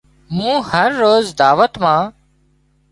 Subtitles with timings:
[0.35, 2.05] مُون هروز دعوت مان